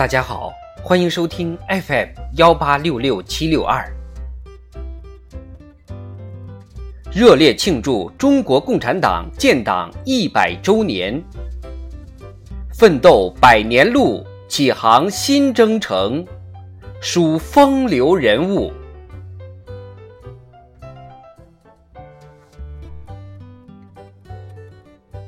[0.00, 0.50] 大家好，
[0.82, 3.86] 欢迎收听 FM 幺八六六七六二，
[7.12, 11.22] 热烈庆祝中国共产党建党一百周年，
[12.72, 16.26] 奋斗百年路，启航新征程，
[17.02, 18.72] 数风流人物，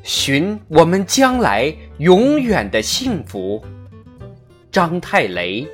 [0.03, 3.63] 寻我们将来永远的幸福。
[4.73, 5.69] 张太雷，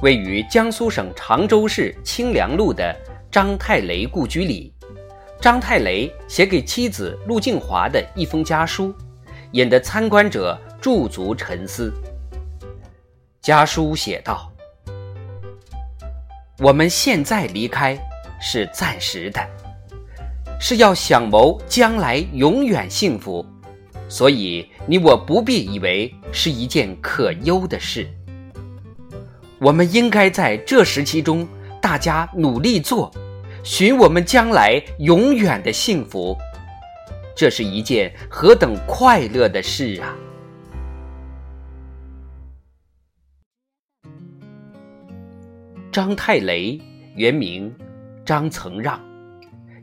[0.00, 2.94] 位于江苏省常州市清凉路的
[3.28, 4.72] 张太雷故居里，
[5.40, 8.94] 张太雷写给妻子陆静华的一封家书，
[9.50, 11.92] 引得参观者驻足沉思。
[13.42, 14.52] 家书写道
[16.62, 17.98] ：“我们现在离开
[18.40, 19.40] 是暂时的。”
[20.58, 23.44] 是要想谋将来永远幸福，
[24.08, 28.06] 所以你我不必以为是一件可忧的事。
[29.58, 31.46] 我们应该在这时期中，
[31.80, 33.10] 大家努力做，
[33.62, 36.36] 寻我们将来永远的幸福。
[37.34, 40.16] 这是一件何等快乐的事啊！
[45.92, 46.80] 张太雷，
[47.14, 47.74] 原名
[48.24, 49.00] 张曾让。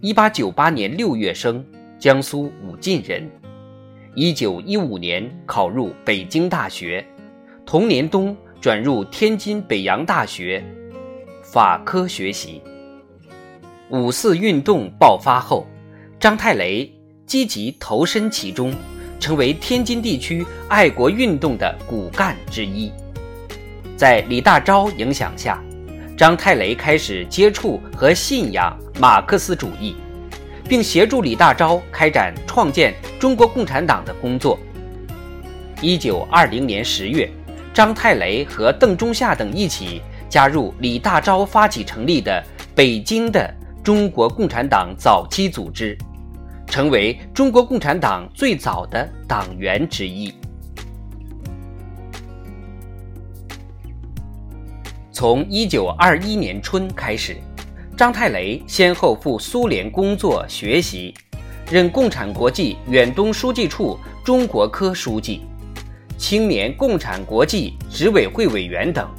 [0.03, 1.65] 一八九八年六月生，
[1.97, 3.25] 江苏武进人。
[4.15, 7.01] 一九一五年考入北京大学，
[7.65, 10.61] 同年冬转入天津北洋大学
[11.41, 12.61] 法科学习。
[13.91, 15.65] 五四运动爆发后，
[16.19, 16.93] 张太雷
[17.25, 18.73] 积极投身其中，
[19.21, 22.91] 成为天津地区爱国运动的骨干之一。
[23.95, 25.63] 在李大钊影响下。
[26.15, 29.95] 张太雷开始接触和信仰马克思主义，
[30.69, 34.59] 并协助李大钊开展创建中国共产党的工作。
[35.81, 37.29] 一九二零年十月，
[37.73, 42.43] 张太雷和邓中夏等一起加入李大钊发起成立的
[42.75, 43.51] 北京的
[43.83, 45.97] 中国共产党早期组织，
[46.67, 50.31] 成为中国共产党最早的党员之一。
[55.23, 57.37] 从一九二一年春开始，
[57.95, 61.15] 张太雷先后赴苏联工作学习，
[61.71, 65.43] 任共产国际远东书记处中国科书记、
[66.17, 69.09] 青年共产国际执委会委员等，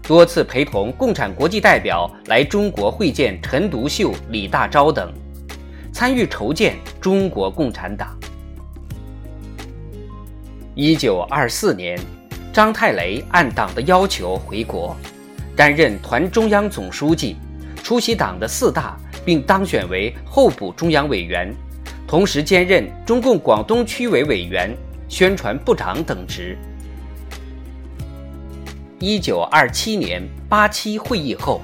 [0.00, 5.12] 多次陪同共产国际代表来中国会见陈独秀、李大钊等，
[5.92, 8.16] 参与筹建中国共产党。
[10.76, 11.98] 一九二四年，
[12.52, 14.96] 张太雷按党的要求回国。
[15.54, 17.36] 担任团中央总书记，
[17.82, 21.54] 出席党的四大，并当选为候补中央委员，
[22.06, 24.74] 同时兼任中共广东区委委员、
[25.08, 26.56] 宣传部长等职。
[28.98, 31.60] 一九二七年八七会议后，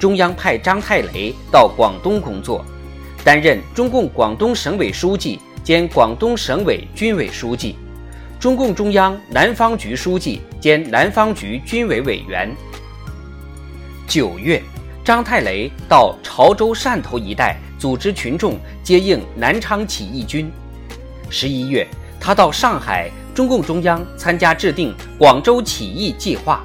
[0.00, 2.64] 中央派张太雷到广东工作，
[3.22, 7.76] 担任中共广东省委书记兼广东省委军委书记，
[8.40, 12.50] 中共中央南方局书记兼南方局军委委员。
[14.12, 14.62] 九月，
[15.02, 20.52] 张太雷到潮州汕头一带组织群众接应南昌起义军。
[21.30, 21.88] 十一月，
[22.20, 26.62] 他到上海中共中央参加制定广州起义计划。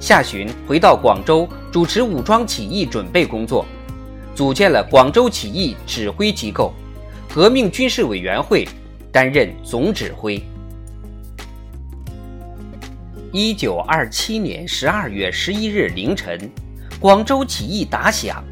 [0.00, 3.66] 下旬回到广州主持武装起义准备工作，
[4.34, 6.72] 组建了广州起义指挥机构——
[7.30, 8.66] 革命军事委员会，
[9.12, 10.42] 担任总指挥。
[13.30, 16.50] 一九二七年十二月十一日凌晨。
[17.00, 18.42] 广州起义打响，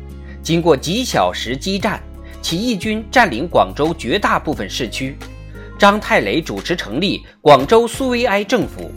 [0.41, 2.01] 经过几小时激战，
[2.41, 5.17] 起义军占领广州绝大部分市区。
[5.77, 8.93] 张太雷主持成立广州苏维埃政府，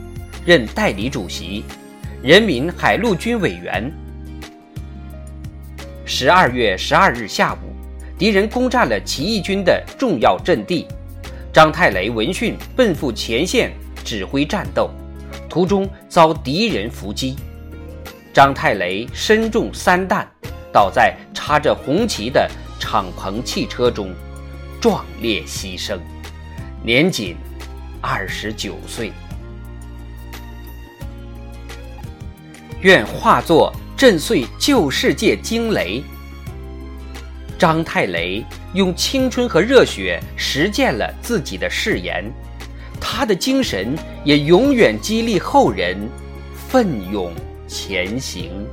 [0.46, 1.64] 任代理主席、
[2.22, 3.92] 人民海陆军委员。
[6.06, 7.74] 十二月十二日下午，
[8.20, 10.86] 敌人攻占了起义军的重要阵地，
[11.52, 13.72] 张太雷闻讯奔赴前线
[14.06, 14.92] 指挥战斗，
[15.50, 17.36] 途中遭敌人伏击。
[18.40, 20.26] 张太雷身中三弹，
[20.72, 22.50] 倒在插着红旗的
[22.80, 24.16] 敞篷汽车中，
[24.80, 26.00] 壮烈牺牲，
[26.82, 27.36] 年仅
[28.00, 29.12] 二十九岁。
[32.80, 36.02] 愿化作震碎旧世界惊雷。
[37.58, 38.42] 张太雷
[38.74, 42.24] 用青春和热血实践了自己的誓言，
[43.02, 43.94] 他的精神
[44.24, 46.10] 也永远激励后人
[46.70, 47.34] 奋勇。
[47.70, 48.68] 前行。